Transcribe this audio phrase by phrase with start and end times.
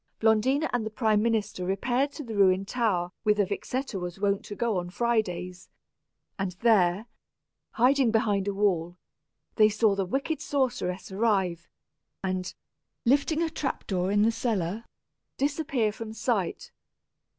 [0.19, 4.55] Blondina and the prime minister repaired to the ruined tower whither Vixetta was wont to
[4.55, 5.69] go on Fridays;
[6.39, 7.05] and there,
[7.73, 8.97] hiding behind a wall,
[9.57, 11.69] they saw the wicked sorceress arrive
[12.23, 12.55] and,
[13.05, 14.85] lifting a trap door in the cellar,
[15.37, 16.71] disappear from sight.